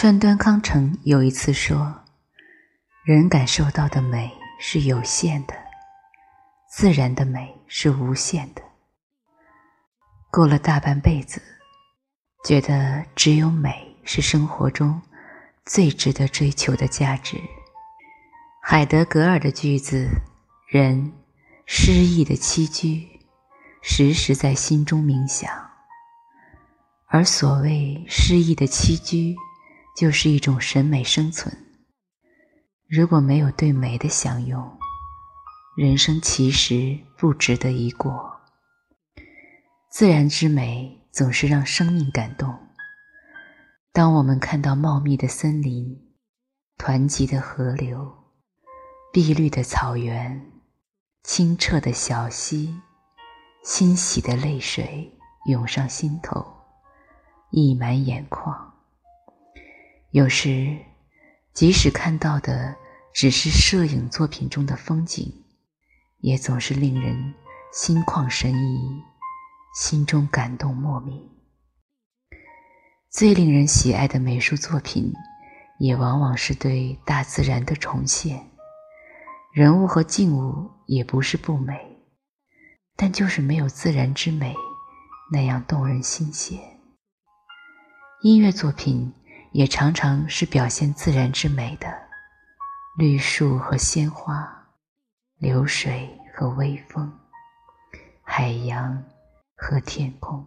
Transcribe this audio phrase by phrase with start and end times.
[0.00, 1.94] 川端康成有一次说
[3.04, 5.52] ：“人感受到的美是有限的，
[6.70, 8.62] 自然的美是无限的。
[10.30, 11.42] 过了大半辈子，
[12.46, 15.02] 觉得只有美是生活中
[15.66, 17.38] 最值得追求的价值。”
[18.64, 20.08] 海德格尔的句子
[20.66, 21.12] ：“人
[21.66, 23.06] 诗意的栖居，
[23.82, 25.52] 时时在心中冥想。”
[27.08, 29.36] 而所谓诗意的栖居。
[29.96, 31.56] 就是一种审美生存。
[32.88, 34.78] 如果没有对美的享用，
[35.76, 38.40] 人生其实不值得一过。
[39.90, 42.56] 自然之美总是让生命感动。
[43.92, 46.14] 当我们看到茂密的森林、
[46.78, 48.12] 湍急的河流、
[49.12, 50.50] 碧绿的草原、
[51.24, 52.80] 清澈的小溪，
[53.64, 56.46] 欣喜的泪水涌上心头，
[57.50, 58.69] 溢满眼眶。
[60.12, 60.76] 有时，
[61.52, 62.74] 即使看到的
[63.14, 65.32] 只是摄影作品中的风景，
[66.18, 67.32] 也总是令人
[67.72, 69.02] 心旷神怡，
[69.72, 71.30] 心中感动莫名。
[73.08, 75.12] 最令人喜爱的美术作品，
[75.78, 78.50] 也往往是对大自然的重现。
[79.52, 81.78] 人物和静物也不是不美，
[82.96, 84.56] 但就是没有自然之美
[85.32, 86.58] 那样动人心弦。
[88.22, 89.14] 音乐作品。
[89.52, 91.92] 也常常是表现自然之美的，
[92.96, 94.68] 绿树和鲜花，
[95.38, 97.12] 流水和微风，
[98.22, 99.02] 海洋
[99.56, 100.46] 和天空。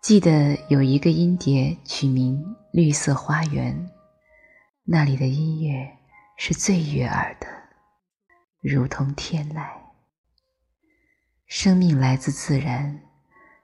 [0.00, 3.74] 记得有一个音碟取名《绿色花园》，
[4.84, 5.88] 那里的音乐
[6.36, 7.46] 是最悦耳的，
[8.60, 9.68] 如同天籁。
[11.46, 13.00] 生命来自自然，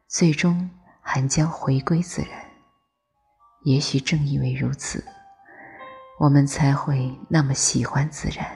[0.07, 2.44] 最终还将回归自然。
[3.65, 5.03] 也许正因为如此，
[6.21, 8.47] 我们才会那么喜欢自然，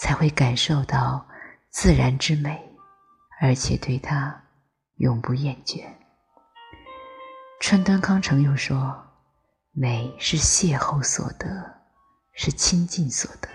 [0.00, 1.26] 才会感受到
[1.70, 2.58] 自然之美，
[3.40, 4.42] 而且对它
[4.96, 5.84] 永不厌倦。
[7.60, 8.96] 川端康成又说
[9.72, 11.46] ：“美是邂逅所得，
[12.34, 13.48] 是亲近所得。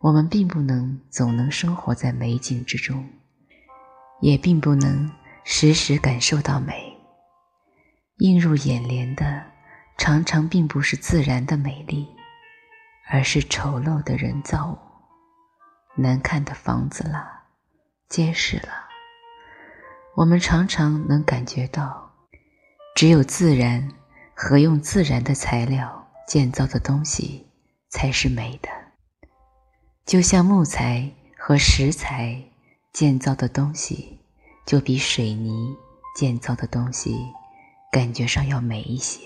[0.00, 3.04] 我们并不能总能生活在美景之中，
[4.20, 5.10] 也并不能
[5.42, 6.86] 时时感受到美。”
[8.18, 9.44] 映入眼帘的，
[9.96, 12.08] 常常并不是自然的美丽，
[13.08, 14.78] 而是丑陋的人造物，
[16.02, 17.44] 难看的房子啦，
[18.08, 18.72] 结实了。
[20.16, 22.12] 我们常常能感觉到，
[22.96, 23.88] 只有自然
[24.34, 27.46] 和用自然的材料建造的东西
[27.88, 28.68] 才是美的。
[30.04, 31.08] 就像木材
[31.38, 32.42] 和石材
[32.92, 34.18] 建造的东西，
[34.66, 35.72] 就比水泥
[36.16, 37.16] 建造的东西。
[37.90, 39.20] 感觉上要美一些。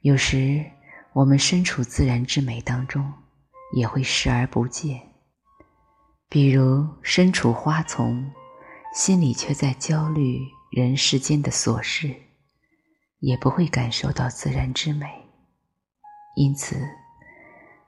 [0.00, 0.64] 有时
[1.12, 3.12] 我们身处自然之美当中，
[3.74, 5.00] 也会视而不见。
[6.28, 8.30] 比如身处花丛，
[8.94, 12.14] 心里却在焦虑人世间的琐事，
[13.20, 15.06] 也不会感受到自然之美。
[16.36, 16.76] 因此，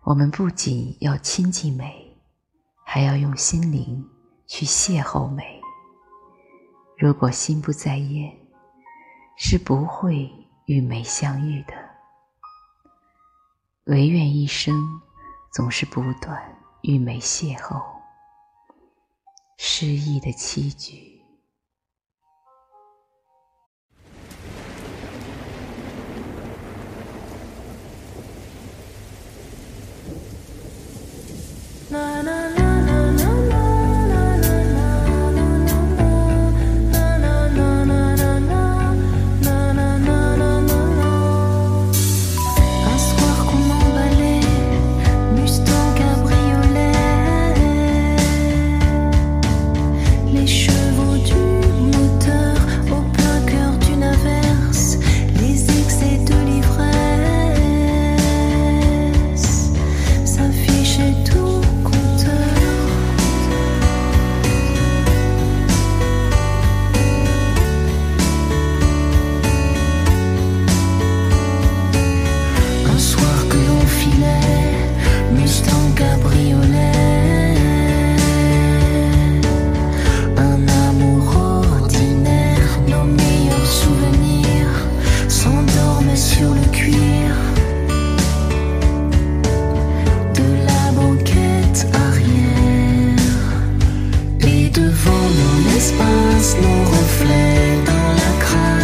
[0.04, 2.16] 我们不仅要亲近美，
[2.86, 4.04] 还要用心灵
[4.46, 5.60] 去邂逅美。
[6.96, 8.34] 如果心不在焉，
[9.40, 10.28] 是不会
[10.66, 11.72] 与美相遇的，
[13.84, 15.00] 唯愿一生
[15.52, 17.80] 总是不断与美邂逅，
[19.56, 21.07] 诗意的栖居。
[96.60, 98.77] Nos reflets dans la crasse,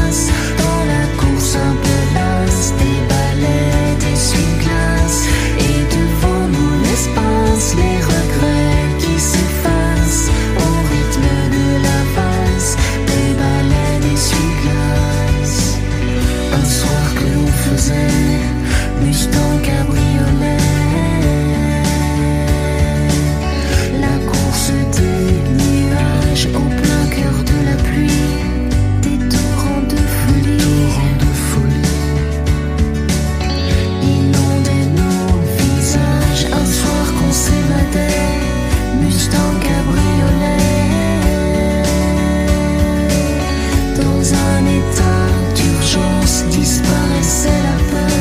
[44.34, 48.13] un état d'urgence disparaissait la peur.